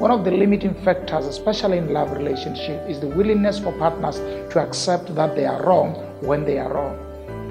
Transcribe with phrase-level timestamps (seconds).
[0.00, 4.16] one of the limiting factors, especially in love relationship, is the willingness for partners
[4.50, 5.92] to accept that they are wrong
[6.22, 6.96] when they are wrong.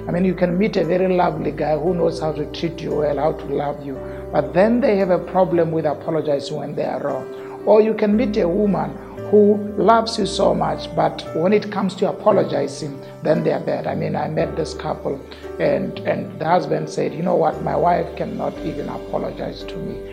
[0.08, 2.96] I mean, you can meet a very lovely guy who knows how to treat you
[2.96, 3.94] well, how to love you,
[4.32, 7.62] but then they have a problem with apologizing when they are wrong.
[7.66, 8.96] Or you can meet a woman
[9.30, 13.86] who loves you so much, but when it comes to apologizing, then they are bad.
[13.86, 15.20] I mean, I met this couple,
[15.60, 20.09] and, and the husband said, You know what, my wife cannot even apologize to me.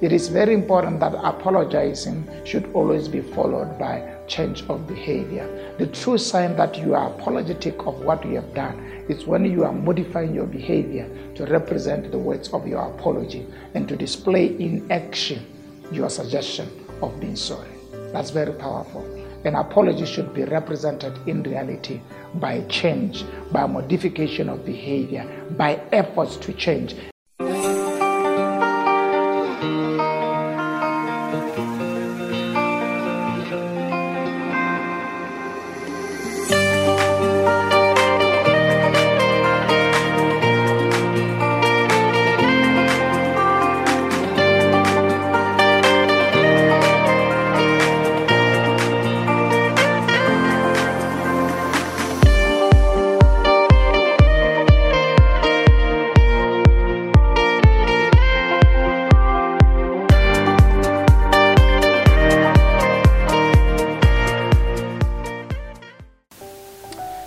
[0.00, 5.46] It is very important that apologizing should always be followed by change of behavior.
[5.76, 8.78] The true sign that you are apologetic of what you have done
[9.10, 13.86] is when you are modifying your behavior to represent the words of your apology and
[13.88, 15.44] to display in action
[15.92, 16.70] your suggestion
[17.02, 17.68] of being sorry.
[18.12, 19.04] That's very powerful.
[19.44, 22.00] An apology should be represented in reality
[22.36, 26.94] by change, by modification of behavior, by efforts to change.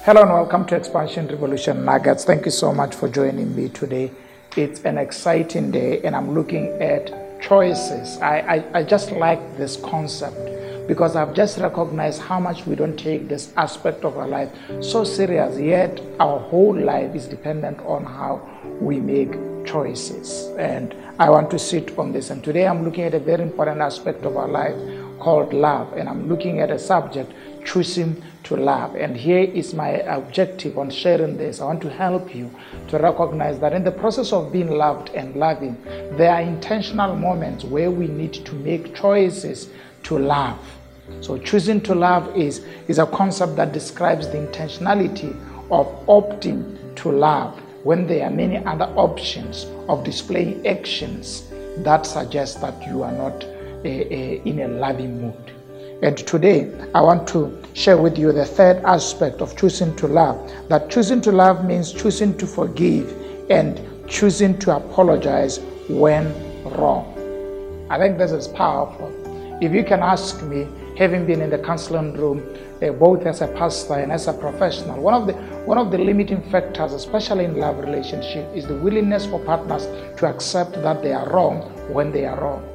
[0.06, 2.26] Hello and welcome to Expansion Revolution Nuggets.
[2.26, 4.12] Thank you so much for joining me today.
[4.58, 8.18] It's an exciting day, and I'm looking at choices.
[8.18, 12.98] I, I, I, just like this concept because I've just recognized how much we don't
[12.98, 14.50] take this aspect of our life
[14.82, 18.42] so serious, yet our whole life is dependent on how
[18.82, 19.32] we make
[19.66, 20.50] choices.
[20.58, 22.30] And I want to sit on this.
[22.30, 24.76] And today I'm looking at a very important aspect of our life
[25.20, 27.32] called love, and I'm looking at a subject
[27.66, 28.95] choosing to love.
[28.95, 31.61] And here is my objective on sharing this.
[31.61, 32.54] I want to help you
[32.89, 35.82] to recognize that in the process of being loved and loving,
[36.17, 39.70] there are intentional moments where we need to make choices
[40.04, 40.60] to love.
[41.21, 45.32] So, choosing to love is, is a concept that describes the intentionality
[45.70, 52.61] of opting to love when there are many other options of displaying actions that suggest
[52.61, 53.48] that you are not uh,
[53.88, 55.54] uh, in a loving mood.
[56.03, 60.52] And today, I want to share with you the third aspect of choosing to love.
[60.67, 63.09] That choosing to love means choosing to forgive
[63.49, 66.25] and choosing to apologize when
[66.65, 67.08] wrong.
[67.89, 69.08] I think this is powerful.
[69.61, 72.43] If you can ask me, having been in the counseling room,
[72.81, 75.33] uh, both as a pastor and as a professional, one of the
[75.64, 79.85] one of the limiting factors, especially in love relationship, is the willingness for partners
[80.17, 81.61] to accept that they are wrong
[81.93, 82.73] when they are wrong.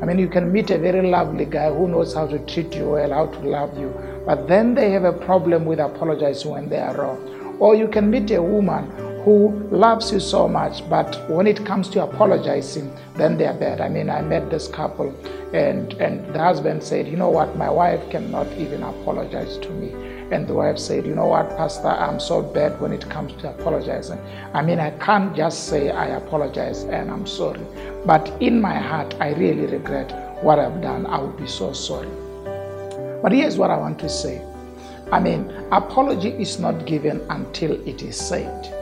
[0.00, 2.90] I mean, you can meet a very lovely guy who knows how to treat you
[2.90, 3.94] well, how to love you,
[4.24, 7.56] but then they have a problem with apologizing when they are wrong.
[7.58, 8.90] Or you can meet a woman
[9.24, 13.82] who loves you so much, but when it comes to apologizing, then they are bad.
[13.82, 15.14] I mean, I met this couple,
[15.52, 19.92] and, and the husband said, You know what, my wife cannot even apologize to me.
[20.30, 23.50] And the wife said, You know what, Pastor, I'm so bad when it comes to
[23.50, 24.20] apologizing.
[24.54, 27.60] I mean, I can't just say I apologize and I'm sorry.
[28.06, 31.06] But in my heart, I really regret what I've done.
[31.06, 32.08] I would be so sorry.
[33.22, 34.42] But here's what I want to say
[35.12, 38.79] I mean, apology is not given until it is said.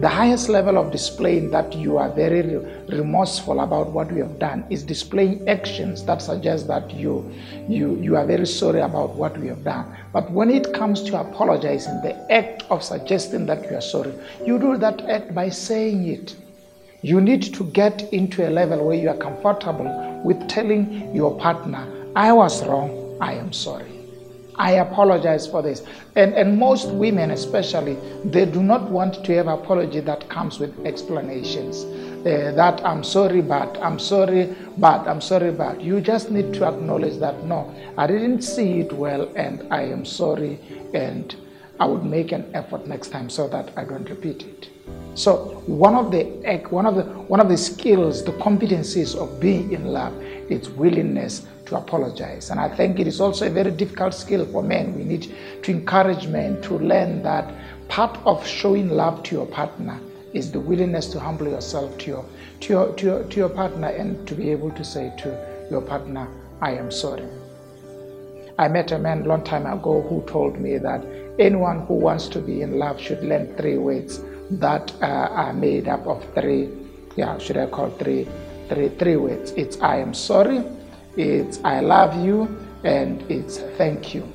[0.00, 2.42] The highest level of displaying that you are very
[2.86, 7.28] remorseful about what you have done is displaying actions that suggest that you,
[7.68, 9.96] you, you are very sorry about what you have done.
[10.12, 14.14] But when it comes to apologizing, the act of suggesting that you are sorry,
[14.46, 16.36] you do that act by saying it.
[17.02, 21.84] You need to get into a level where you are comfortable with telling your partner,
[22.14, 23.97] I was wrong, I am sorry.
[24.58, 25.82] I apologize for this.
[26.16, 30.78] And, and most women, especially, they do not want to have apology that comes with
[30.84, 31.84] explanations.
[32.18, 36.66] Uh, that I'm sorry, but I'm sorry, but I'm sorry, but you just need to
[36.66, 40.58] acknowledge that no, I didn't see it well, and I am sorry,
[40.92, 41.34] and
[41.78, 44.68] I would make an effort next time so that I don't repeat it.
[45.18, 46.22] So one of the
[46.70, 50.14] one of the one of the skills, the competencies of being in love,
[50.48, 52.50] is willingness to apologize.
[52.50, 54.94] And I think it is also a very difficult skill for men.
[54.94, 55.34] We need
[55.64, 57.52] to encourage men to learn that
[57.88, 59.98] part of showing love to your partner
[60.34, 62.24] is the willingness to humble yourself to your,
[62.60, 65.80] to your, to your, to your partner and to be able to say to your
[65.80, 66.28] partner,
[66.60, 67.26] I am sorry.
[68.56, 71.04] I met a man a long time ago who told me that
[71.40, 75.88] anyone who wants to be in love should learn three words that uh, are made
[75.88, 76.68] up of three,
[77.16, 78.26] yeah, should I call three
[78.68, 79.52] three, three words.
[79.52, 80.62] It's I am sorry,
[81.16, 84.30] it's I love you, and it's thank you.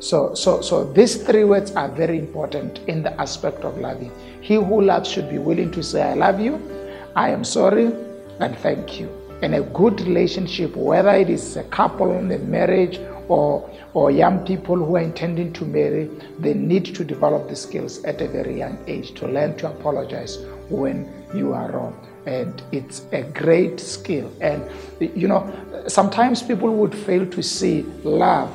[0.00, 4.12] So, so, so these three words are very important in the aspect of loving.
[4.42, 6.60] He who loves should be willing to say, I love you,
[7.16, 7.86] I am sorry,
[8.40, 9.23] and thank you.
[9.44, 12.98] In a good relationship, whether it is a couple in a marriage
[13.28, 16.08] or, or young people who are intending to marry,
[16.38, 20.38] they need to develop the skills at a very young age to learn to apologize
[20.70, 21.94] when you are wrong.
[22.24, 24.32] And it's a great skill.
[24.40, 24.66] And,
[24.98, 25.44] you know,
[25.88, 28.50] sometimes people would fail to see love,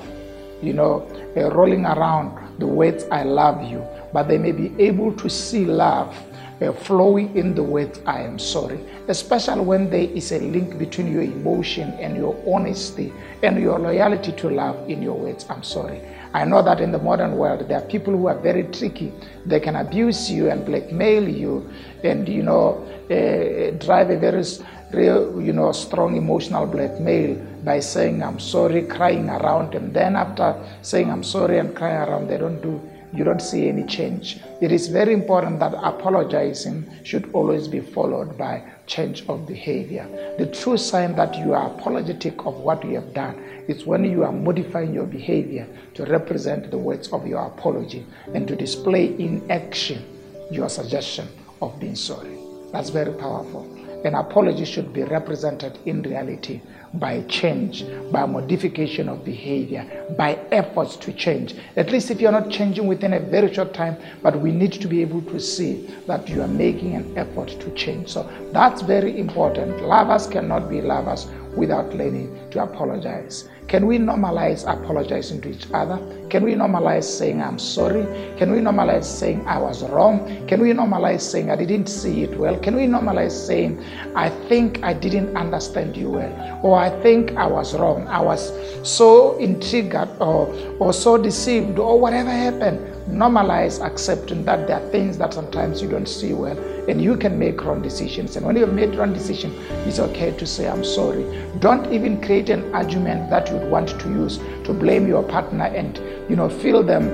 [0.64, 1.08] you know,
[1.38, 5.66] uh, rolling around the words, I love you, but they may be able to see
[5.66, 6.18] love
[6.60, 11.24] flowing in the words, I am sorry, especially when there is a link between your
[11.24, 13.14] emotion and your honesty
[13.44, 16.02] and your loyalty to love in your words, I'm sorry.
[16.34, 19.12] I know that in the modern world, there are people who are very tricky.
[19.46, 21.70] They can abuse you and blackmail you
[22.04, 24.44] and, you know, uh, drive a very
[24.92, 29.76] real, you know, strong emotional blackmail by saying, I'm sorry, crying around.
[29.76, 32.80] And then after saying, I'm sorry and crying around, they don't do
[33.14, 34.40] you don't see any change.
[34.62, 40.08] It is very important that apologizing should always be followed by change of behavior.
[40.38, 43.36] The true sign that you are apologetic of what you have done
[43.68, 48.48] is when you are modifying your behavior to represent the words of your apology and
[48.48, 50.04] to display in action
[50.52, 51.28] your suggestion
[51.62, 52.38] of being sorry.
[52.72, 53.79] That's very powerful.
[54.06, 56.62] An apology should be represented in reality
[56.94, 59.86] by change, by modification of behavior,
[60.18, 61.56] by efforts to change.
[61.76, 64.88] At least if you're not changing within a very short time, but we need to
[64.88, 68.10] be able to see that you are making an effort to change.
[68.10, 69.82] So that's very important.
[69.82, 71.28] Lovers cannot be lovers
[71.60, 73.50] without learning to apologize.
[73.68, 75.98] Can we normalize apologizing to each other?
[76.30, 78.04] Can we normalize saying, I'm sorry?
[78.38, 80.48] Can we normalize saying, I was wrong?
[80.48, 82.58] Can we normalize saying, I didn't see it well?
[82.58, 83.84] Can we normalize saying,
[84.16, 86.60] I think I didn't understand you well?
[86.64, 88.08] Or I think I was wrong.
[88.08, 88.52] I was
[88.82, 92.99] so intrigued or, or so deceived or whatever happened.
[93.10, 96.58] Normalize accepting that there are things that sometimes you don't see well
[96.88, 98.36] and you can make wrong decisions.
[98.36, 99.52] And when you have made wrong decision,
[99.88, 101.26] it's okay to say, I'm sorry.
[101.60, 105.98] Don't even create an argument that you'd want to use to blame your partner and,
[106.30, 107.08] you know, feel them,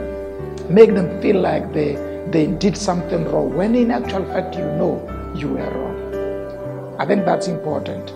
[0.74, 1.96] make them feel like they,
[2.32, 5.02] they did something wrong when in actual fact you know
[5.36, 7.00] you were wrong.
[7.00, 8.08] I think that's important.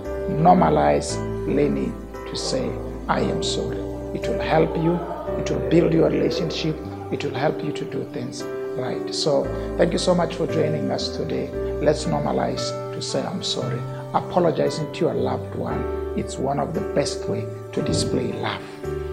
[0.44, 1.16] Normalize
[1.48, 2.70] learning to say,
[3.08, 3.78] I am sorry.
[4.14, 4.96] It will help you,
[5.40, 6.75] it will build your relationship,
[7.12, 8.44] it will help you to do things
[8.78, 9.14] right.
[9.14, 9.44] So
[9.78, 11.50] thank you so much for joining us today.
[11.82, 13.80] Let's normalize to say I'm sorry.
[14.14, 18.62] Apologizing to your loved one, it's one of the best way to display love.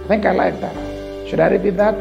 [0.05, 1.29] I think I like that.
[1.29, 1.95] Should I repeat that?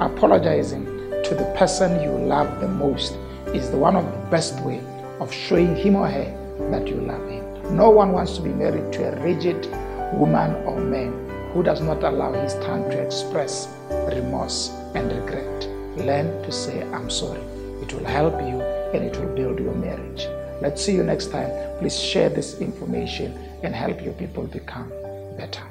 [0.00, 0.84] Apologizing
[1.24, 3.16] to the person you love the most
[3.54, 4.80] is the one of the best way
[5.20, 7.44] of showing him or her that you love him.
[7.76, 9.66] No one wants to be married to a rigid
[10.12, 15.68] woman or man who does not allow his tongue to express remorse and regret.
[15.96, 17.40] Learn to say, I'm sorry.
[17.82, 18.60] It will help you
[18.94, 20.26] and it will build your marriage.
[20.60, 21.50] Let's see you next time.
[21.78, 24.88] Please share this information and help your people become
[25.36, 25.62] better.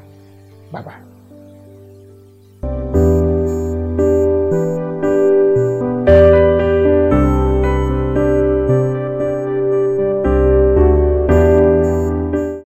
[0.72, 1.15] Bye bye.